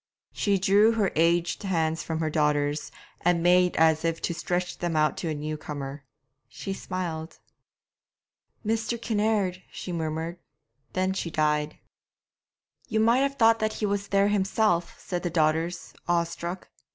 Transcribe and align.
She 0.33 0.57
drew 0.57 0.93
her 0.93 1.11
aged 1.15 1.61
hands 1.61 2.01
from 2.01 2.21
her 2.21 2.29
daughters', 2.31 2.91
and 3.23 3.43
made 3.43 3.75
as 3.75 4.03
if 4.03 4.19
to 4.23 4.33
stretch 4.33 4.79
them 4.79 4.95
out 4.95 5.15
to 5.17 5.27
a 5.29 5.35
new 5.35 5.57
comer. 5.57 6.05
She 6.49 6.73
smiled. 6.73 7.37
'Mr. 8.65 8.99
Kinnaird!' 8.99 9.61
she 9.71 9.91
murmured; 9.91 10.39
then 10.93 11.13
she 11.13 11.29
died. 11.29 11.77
'You 12.87 12.99
might 12.99 13.19
have 13.19 13.35
thought 13.35 13.59
that 13.59 13.73
he 13.73 13.85
was 13.85 14.07
there 14.07 14.29
himself,' 14.29 14.99
said 14.99 15.21
the 15.21 15.29
daughters, 15.29 15.93
awestruck. 16.09 16.69